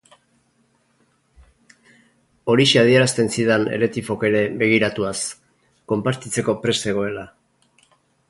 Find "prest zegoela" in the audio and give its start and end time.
6.65-7.27